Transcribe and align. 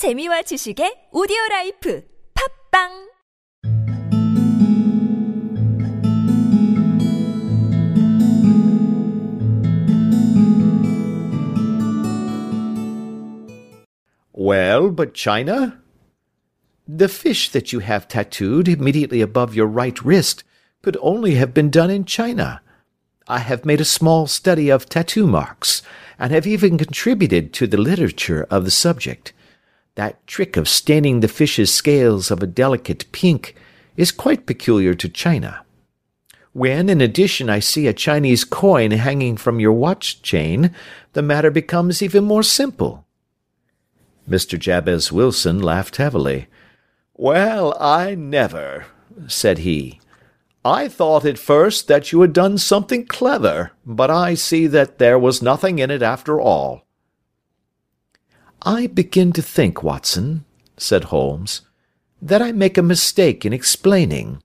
재미와 0.00 0.40
지식의 0.48 1.10
오디오 1.12 1.36
라이프 1.50 2.02
팝빵 2.32 3.10
Well, 14.32 14.88
but 14.88 15.12
China? 15.12 15.82
The 16.88 17.08
fish 17.08 17.50
that 17.50 17.74
you 17.74 17.80
have 17.80 18.08
tattooed 18.08 18.68
immediately 18.68 19.20
above 19.20 19.54
your 19.54 19.66
right 19.66 20.02
wrist 20.02 20.44
could 20.80 20.96
only 21.02 21.34
have 21.34 21.52
been 21.52 21.68
done 21.68 21.90
in 21.90 22.06
China. 22.06 22.62
I 23.28 23.40
have 23.40 23.66
made 23.66 23.82
a 23.82 23.84
small 23.84 24.26
study 24.26 24.70
of 24.70 24.88
tattoo 24.88 25.26
marks, 25.26 25.82
and 26.18 26.32
have 26.32 26.46
even 26.46 26.78
contributed 26.78 27.52
to 27.52 27.66
the 27.66 27.76
literature 27.76 28.46
of 28.48 28.64
the 28.64 28.70
subject. 28.70 29.34
That 29.96 30.26
trick 30.26 30.56
of 30.56 30.68
staining 30.68 31.20
the 31.20 31.28
fish's 31.28 31.72
scales 31.72 32.30
of 32.30 32.42
a 32.42 32.46
delicate 32.46 33.10
pink 33.12 33.54
is 33.96 34.12
quite 34.12 34.46
peculiar 34.46 34.94
to 34.94 35.08
China. 35.08 35.64
When, 36.52 36.88
in 36.88 37.00
addition, 37.00 37.48
I 37.48 37.60
see 37.60 37.86
a 37.86 37.92
Chinese 37.92 38.44
coin 38.44 38.90
hanging 38.90 39.36
from 39.36 39.60
your 39.60 39.72
watch 39.72 40.22
chain, 40.22 40.74
the 41.12 41.22
matter 41.22 41.50
becomes 41.50 42.02
even 42.02 42.24
more 42.24 42.42
simple. 42.42 43.06
Mr. 44.28 44.58
Jabez 44.58 45.12
Wilson 45.12 45.60
laughed 45.60 45.96
heavily. 45.96 46.46
Well, 47.14 47.76
I 47.80 48.14
never, 48.14 48.86
said 49.28 49.58
he. 49.58 50.00
I 50.64 50.88
thought 50.88 51.24
at 51.24 51.38
first 51.38 51.88
that 51.88 52.12
you 52.12 52.20
had 52.20 52.32
done 52.32 52.58
something 52.58 53.06
clever, 53.06 53.72
but 53.86 54.10
I 54.10 54.34
see 54.34 54.66
that 54.68 54.98
there 54.98 55.18
was 55.18 55.42
nothing 55.42 55.78
in 55.78 55.90
it 55.90 56.02
after 56.02 56.40
all. 56.40 56.86
I 58.62 58.88
begin 58.88 59.32
to 59.32 59.42
think, 59.42 59.82
Watson, 59.82 60.44
said 60.76 61.04
Holmes, 61.04 61.62
that 62.20 62.42
I 62.42 62.52
make 62.52 62.76
a 62.76 62.82
mistake 62.82 63.46
in 63.46 63.52
explaining. 63.52 64.42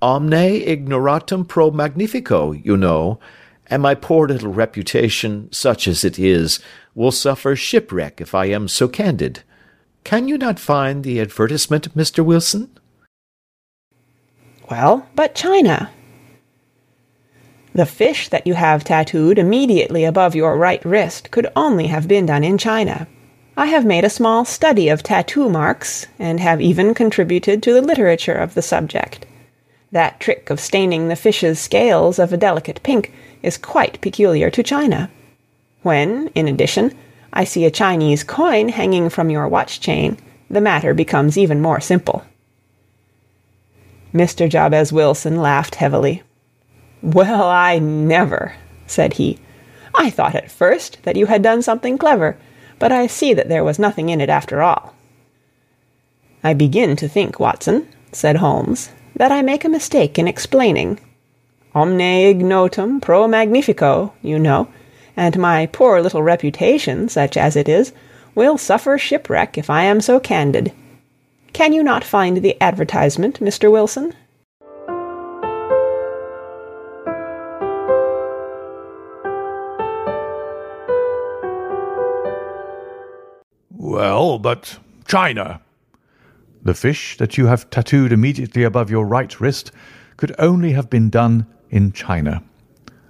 Omne 0.00 0.32
ignotum 0.32 1.44
pro 1.44 1.70
magnifico, 1.70 2.52
you 2.52 2.76
know, 2.76 3.18
and 3.66 3.82
my 3.82 3.94
poor 3.94 4.28
little 4.28 4.52
reputation, 4.52 5.50
such 5.52 5.86
as 5.86 6.04
it 6.04 6.18
is, 6.18 6.60
will 6.94 7.12
suffer 7.12 7.54
shipwreck 7.56 8.20
if 8.20 8.34
I 8.34 8.46
am 8.46 8.68
so 8.68 8.88
candid. 8.88 9.42
Can 10.04 10.28
you 10.28 10.38
not 10.38 10.58
find 10.58 11.02
the 11.02 11.20
advertisement, 11.20 11.94
Mr. 11.96 12.24
Wilson? 12.24 12.70
Well, 14.70 15.06
but 15.14 15.34
China. 15.34 15.90
The 17.74 17.86
fish 17.86 18.28
that 18.28 18.46
you 18.46 18.54
have 18.54 18.84
tattooed 18.84 19.38
immediately 19.38 20.04
above 20.04 20.34
your 20.34 20.56
right 20.56 20.84
wrist 20.84 21.30
could 21.30 21.50
only 21.56 21.88
have 21.88 22.06
been 22.06 22.26
done 22.26 22.44
in 22.44 22.56
China. 22.56 23.06
I 23.56 23.66
have 23.66 23.84
made 23.84 24.04
a 24.04 24.10
small 24.10 24.44
study 24.44 24.88
of 24.88 25.04
tattoo 25.04 25.48
marks, 25.48 26.06
and 26.18 26.40
have 26.40 26.60
even 26.60 26.92
contributed 26.92 27.62
to 27.62 27.72
the 27.72 27.82
literature 27.82 28.34
of 28.34 28.54
the 28.54 28.62
subject. 28.62 29.26
That 29.92 30.18
trick 30.18 30.50
of 30.50 30.58
staining 30.58 31.06
the 31.06 31.14
fish's 31.14 31.60
scales 31.60 32.18
of 32.18 32.32
a 32.32 32.36
delicate 32.36 32.82
pink 32.82 33.12
is 33.42 33.56
quite 33.56 34.00
peculiar 34.00 34.50
to 34.50 34.64
China. 34.64 35.08
When, 35.82 36.28
in 36.34 36.48
addition, 36.48 36.92
I 37.32 37.44
see 37.44 37.64
a 37.64 37.70
Chinese 37.70 38.24
coin 38.24 38.70
hanging 38.70 39.08
from 39.08 39.30
your 39.30 39.46
watch 39.46 39.80
chain, 39.80 40.18
the 40.50 40.60
matter 40.60 40.92
becomes 40.92 41.38
even 41.38 41.60
more 41.60 41.80
simple. 41.80 42.24
Mr. 44.12 44.48
Jabez 44.48 44.92
Wilson 44.92 45.40
laughed 45.40 45.76
heavily. 45.76 46.24
Well, 47.02 47.48
I 47.48 47.78
never, 47.78 48.54
said 48.86 49.14
he. 49.14 49.38
I 49.94 50.10
thought 50.10 50.34
at 50.34 50.50
first 50.50 51.02
that 51.04 51.16
you 51.16 51.26
had 51.26 51.42
done 51.42 51.62
something 51.62 51.98
clever, 51.98 52.36
but 52.78 52.92
I 52.92 53.06
see 53.06 53.34
that 53.34 53.48
there 53.48 53.64
was 53.64 53.78
nothing 53.78 54.08
in 54.08 54.20
it 54.20 54.28
after 54.28 54.62
all. 54.62 54.94
I 56.42 56.54
begin 56.54 56.96
to 56.96 57.08
think, 57.08 57.40
Watson, 57.40 57.88
said 58.12 58.36
Holmes, 58.36 58.90
that 59.16 59.32
I 59.32 59.42
make 59.42 59.64
a 59.64 59.68
mistake 59.68 60.18
in 60.18 60.28
explaining. 60.28 61.00
Omne 61.74 62.00
ignotum 62.00 63.00
pro 63.00 63.26
magnifico, 63.26 64.12
you 64.22 64.38
know, 64.38 64.68
and 65.16 65.38
my 65.38 65.66
poor 65.66 66.00
little 66.00 66.22
reputation, 66.22 67.08
such 67.08 67.36
as 67.36 67.56
it 67.56 67.68
is, 67.68 67.92
will 68.34 68.58
suffer 68.58 68.98
shipwreck 68.98 69.56
if 69.56 69.70
I 69.70 69.84
am 69.84 70.00
so 70.00 70.20
candid. 70.20 70.72
Can 71.52 71.72
you 71.72 71.82
not 71.82 72.04
find 72.04 72.38
the 72.38 72.60
advertisement, 72.60 73.40
Mr. 73.40 73.70
Wilson? 73.70 74.12
But 84.44 84.78
China. 85.06 85.58
The 86.62 86.74
fish 86.74 87.16
that 87.16 87.38
you 87.38 87.46
have 87.46 87.70
tattooed 87.70 88.12
immediately 88.12 88.62
above 88.62 88.90
your 88.90 89.06
right 89.06 89.40
wrist 89.40 89.72
could 90.18 90.34
only 90.38 90.72
have 90.72 90.90
been 90.90 91.08
done 91.08 91.46
in 91.70 91.92
China. 91.92 92.42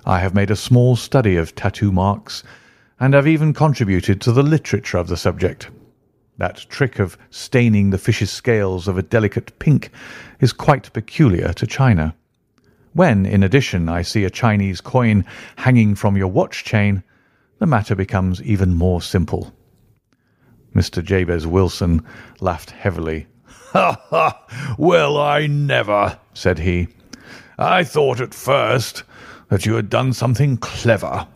I 0.07 0.21
have 0.21 0.33
made 0.33 0.53
a 0.53 0.55
small 0.55 0.95
study 0.95 1.35
of 1.35 1.57
tattoo 1.57 1.91
marks, 1.91 2.45
and 3.01 3.15
have 3.15 3.27
even 3.27 3.53
contributed 3.53 4.21
to 4.21 4.31
the 4.31 4.45
literature 4.45 4.97
of 4.97 5.09
the 5.09 5.17
subject. 5.17 5.71
That 6.39 6.67
trick 6.69 7.01
of 7.01 7.19
staining 7.31 7.91
the 7.91 7.99
fish's 7.99 8.31
scales 8.31 8.87
of 8.87 8.97
a 8.97 9.03
delicate 9.03 9.59
pink 9.59 9.91
is 10.39 10.53
quite 10.53 10.93
peculiar 10.93 11.53
to 11.55 11.67
China. 11.67 12.15
When, 12.93 13.27
in 13.27 13.43
addition, 13.43 13.89
I 13.89 14.03
see 14.03 14.23
a 14.23 14.31
Chinese 14.31 14.81
coin 14.81 15.25
hanging 15.57 15.97
from 15.97 16.17
your 16.17 16.29
watch 16.29 16.63
chain, 16.63 17.03
the 17.59 17.67
matter 17.67 17.97
becomes 17.97 18.41
even 18.41 18.77
more 18.77 19.03
simple. 19.03 19.53
Mr. 20.75 21.03
Jabez 21.03 21.47
Wilson 21.47 22.05
laughed 22.41 22.71
heavily. 22.71 23.27
Ha 23.73 24.01
ha! 24.09 24.47
Well, 24.79 25.17
I 25.17 25.47
never, 25.47 26.19
said 26.33 26.59
he. 26.59 26.89
I 27.59 27.85
thought 27.85 28.21
at 28.21 28.35
first 28.35 29.05
that 29.49 29.67
you 29.67 29.75
had 29.75 29.91
done 29.91 30.13
something 30.13 30.57
clever, 30.57 31.27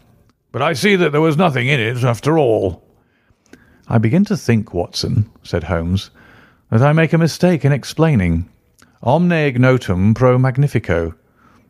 but 0.51 0.63
I 0.63 0.73
see 0.73 0.97
that 0.97 1.13
there 1.13 1.21
was 1.21 1.37
nothing 1.37 1.69
in 1.69 1.81
it 1.81 2.05
after 2.05 2.39
all. 2.39 2.83
I 3.89 3.99
begin 3.99 4.25
to 4.27 4.37
think, 4.37 4.75
Watson, 4.75 5.31
said 5.43 5.65
Holmes, 5.65 6.11
that 6.71 6.83
I 6.83 6.93
make 6.93 7.13
a 7.13 7.19
mistake 7.19 7.65
in 7.65 7.73
explaining. 7.73 8.49
Omne 9.03 9.33
ignotum 9.33 10.15
pro 10.15 10.39
magnifico. 10.39 11.15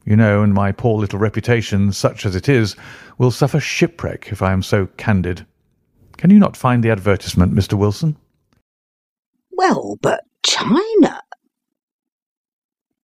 You 0.05 0.17
know, 0.17 0.43
and 0.43 0.55
my 0.55 0.73
poor 0.73 0.99
little 0.99 1.19
reputation, 1.19 1.93
such 1.93 2.25
as 2.25 2.35
it 2.35 2.49
is, 2.49 2.77
will 3.19 3.31
suffer 3.31 3.61
shipwreck 3.61 4.33
if 4.33 4.41
I 4.41 4.53
am 4.53 4.63
so 4.63 4.87
candid. 4.97 5.47
Can 6.19 6.31
you 6.31 6.39
not 6.41 6.57
find 6.57 6.83
the 6.83 6.91
advertisement, 6.91 7.55
Mr. 7.55 7.75
Wilson? 7.75 8.17
Well, 9.53 9.97
but 10.03 10.25
China. 10.45 11.23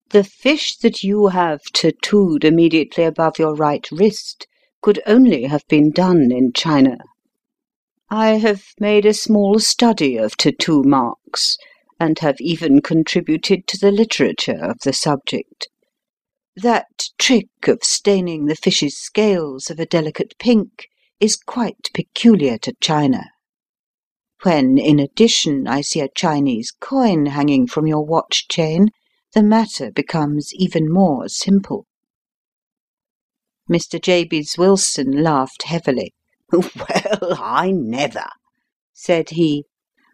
The 0.09 0.25
fish 0.25 0.77
that 0.79 1.01
you 1.01 1.27
have 1.27 1.61
tattooed 1.73 2.43
immediately 2.43 3.05
above 3.05 3.39
your 3.39 3.55
right 3.55 3.87
wrist 3.89 4.47
could 4.81 5.01
only 5.07 5.45
have 5.45 5.65
been 5.69 5.91
done 5.91 6.29
in 6.29 6.51
China. 6.53 6.97
I 8.09 8.31
have 8.31 8.65
made 8.81 9.05
a 9.05 9.13
small 9.13 9.59
study 9.59 10.17
of 10.17 10.35
tattoo 10.35 10.83
marks, 10.83 11.57
and 11.97 12.19
have 12.19 12.39
even 12.41 12.81
contributed 12.81 13.65
to 13.67 13.77
the 13.77 13.91
literature 13.91 14.59
of 14.61 14.77
the 14.83 14.91
subject. 14.93 15.69
That 16.57 17.09
trick 17.17 17.47
of 17.67 17.79
staining 17.81 18.45
the 18.45 18.55
fish's 18.55 18.97
scales 18.97 19.69
of 19.69 19.79
a 19.79 19.85
delicate 19.85 20.35
pink 20.37 20.89
is 21.19 21.35
quite 21.35 21.89
peculiar 21.93 22.57
to 22.59 22.73
China. 22.81 23.31
When, 24.43 24.77
in 24.77 24.99
addition, 24.99 25.67
I 25.67 25.81
see 25.81 26.01
a 26.01 26.09
Chinese 26.09 26.71
coin 26.79 27.27
hanging 27.27 27.67
from 27.67 27.87
your 27.87 28.05
watch 28.05 28.47
chain, 28.47 28.89
the 29.33 29.43
matter 29.43 29.91
becomes 29.91 30.53
even 30.53 30.91
more 30.91 31.27
simple. 31.27 31.85
Mr. 33.69 33.99
Jabez 33.99 34.55
Wilson 34.57 35.23
laughed 35.23 35.63
heavily. 35.63 36.13
Well, 36.51 37.37
I 37.41 37.71
never, 37.71 38.27
said 38.93 39.31
he. 39.31 39.65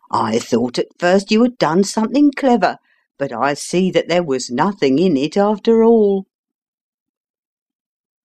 I 0.09 0.39
thought 0.39 0.79
at 0.79 0.97
first 0.97 1.29
you 1.29 1.43
had 1.43 1.57
done 1.57 1.83
something 1.83 2.31
clever, 2.31 2.77
but 3.17 3.33
I 3.33 3.53
see 3.53 3.91
that 3.91 4.07
there 4.07 4.23
was 4.23 4.49
nothing 4.49 4.97
in 4.97 5.17
it 5.17 5.37
after 5.37 5.83
all. 5.83 6.25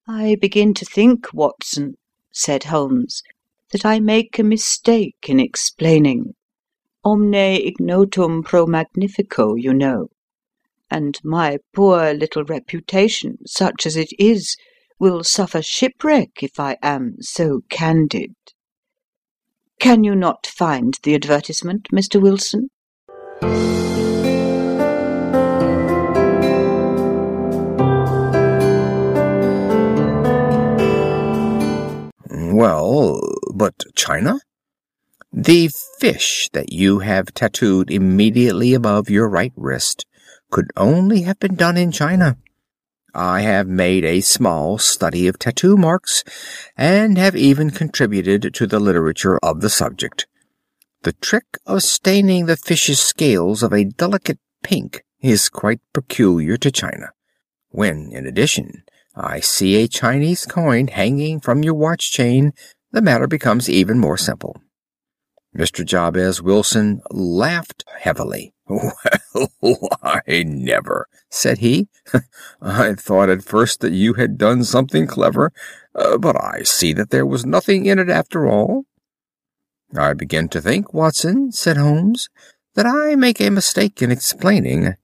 I 0.09 0.37
begin 0.41 0.73
to 0.75 0.85
think, 0.85 1.35
Watson, 1.35 1.97
said 2.37 2.65
Holmes, 2.65 3.23
that 3.71 3.87
I 3.87 3.99
make 3.99 4.39
a 4.39 4.45
mistake 4.45 5.27
in 5.27 5.41
explaining. 5.41 6.35
Omne 7.05 7.35
ignotum 7.35 8.43
pro 8.43 8.67
magnifico, 8.67 9.55
you 9.55 9.73
know, 9.73 10.09
and 10.91 11.19
my 11.25 11.59
poor 11.75 12.13
little 12.13 12.45
reputation, 12.45 13.39
such 13.47 13.87
as 13.87 13.97
it 13.97 14.11
is, 14.19 14.57
will 14.99 15.25
suffer 15.25 15.63
shipwreck 15.63 16.43
if 16.43 16.61
I 16.61 16.77
am 16.83 17.17
so 17.21 17.63
candid. 17.71 18.35
Can 19.81 20.05
you 20.05 20.15
not 20.15 20.47
find 20.47 20.95
the 21.03 21.15
advertisement, 21.15 21.89
Mr. 21.93 22.21
Wilson? 22.21 22.69
The 35.47 35.71
fish 36.01 36.51
that 36.55 36.73
you 36.73 36.99
have 36.99 37.33
tattooed 37.33 37.89
immediately 37.89 38.75
above 38.75 39.09
your 39.09 39.29
right 39.29 39.53
wrist 39.55 40.05
could 40.51 40.73
only 40.77 41.23
have 41.23 41.39
been 41.39 41.55
done 41.55 41.77
in 41.77 41.93
China. 41.93 42.37
I 43.15 43.43
have 43.43 43.69
made 43.69 44.05
a 44.05 44.23
small 44.23 44.77
study 44.77 45.29
of 45.29 45.39
tattoo 45.39 45.77
marks 45.77 46.25
and 46.77 47.17
have 47.17 47.37
even 47.37 47.71
contributed 47.71 48.55
to 48.55 48.67
the 48.67 48.81
literature 48.81 49.39
of 49.41 49.61
the 49.61 49.71
subject. 49.71 50.27
The 51.03 51.13
trick 51.13 51.59
of 51.65 51.85
staining 51.85 52.47
the 52.47 52.57
fish's 52.57 52.99
scales 52.99 53.63
of 53.63 53.73
a 53.73 53.85
delicate 53.85 54.41
pink 54.65 55.05
is 55.21 55.49
quite 55.49 55.79
peculiar 55.93 56.57
to 56.57 56.73
China. 56.73 57.13
When, 57.69 58.11
in 58.11 58.27
addition, 58.27 58.83
I 59.15 59.39
see 59.39 59.77
a 59.77 59.87
Chinese 59.87 60.45
coin 60.45 60.89
hanging 60.89 61.39
from 61.39 61.63
your 61.63 61.75
watch 61.75 62.11
chain, 62.11 62.53
the 62.91 63.01
matter 63.01 63.29
becomes 63.29 63.71
even 63.71 64.01
more 64.01 64.17
simple. 64.17 64.61
Mr. 65.57 65.85
Jabez 65.85 66.43
Wilson 66.43 67.01
laughed 67.11 67.85
heavily. 67.99 68.53
Well, 69.61 69.89
I 70.03 70.45
never, 70.45 71.09
said 71.29 71.59
he. 71.59 71.89
I 72.63 72.95
thought 72.95 73.29
at 73.29 73.43
first 73.43 73.81
that 73.81 73.93
you 73.93 74.15
had 74.15 74.39
done 74.39 74.65
something 74.65 75.07
clever, 75.07 75.53
uh, 75.95 76.17
but 76.17 76.43
I 76.43 76.63
see 76.63 76.93
that 76.95 77.11
there 77.11 77.27
was 77.27 77.45
nothing 77.45 77.85
in 77.85 77.99
it 77.99 78.09
after 78.09 78.47
all. 78.47 78.85
I 79.97 80.15
begin 80.15 80.49
to 80.51 80.61
think, 80.61 80.95
Watson, 80.95 81.53
said 81.53 81.77
Holmes, 81.77 82.29
that 82.75 82.87
I 82.87 83.15
make 83.15 83.41
a 83.41 83.51
mistake 83.51 84.01
in 84.01 84.11
explaining. 84.11 84.95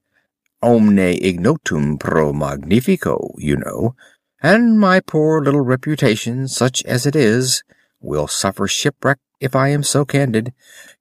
Omne 0.63 0.99
ignotum 0.99 1.99
pro 1.99 2.33
magnifico, 2.33 3.35
you 3.37 3.57
know, 3.57 3.95
and 4.43 4.79
my 4.79 5.01
poor 5.01 5.43
little 5.43 5.61
reputation, 5.61 6.49
such 6.49 6.85
as 6.85 7.05
it 7.05 7.17
is, 7.17 7.63
will 8.01 8.29
suffer 8.29 8.67
shipwreck 8.67 9.19
if 9.43 9.57
I 9.57 9.69
am 9.69 9.83
so 9.83 10.05
candid. 10.05 10.53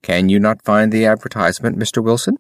Can 0.02 0.28
you 0.30 0.40
not 0.40 0.64
find 0.64 0.92
the 0.92 1.06
advertisement, 1.06 1.78
Mr. 1.78 2.04
Wilson? 2.04 2.38